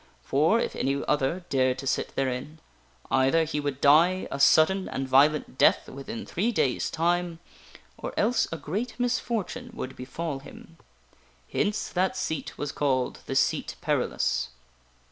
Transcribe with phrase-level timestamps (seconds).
[0.23, 2.57] For, if any other dared to sit therein,
[3.11, 7.37] either he would die a sudden and violent death within three days' time,
[7.99, 10.77] or else a great mis fortune would befall him.
[11.53, 14.49] Hence that seat was called the SEAT PERILOUS.